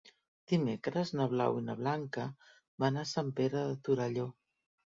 Dimecres 0.51 1.11
na 1.19 1.27
Blau 1.33 1.59
i 1.59 1.61
na 1.67 1.75
Blanca 1.83 2.25
van 2.85 2.99
a 3.03 3.07
Sant 3.13 3.33
Pere 3.41 3.63
de 3.71 3.79
Torelló. 3.91 4.27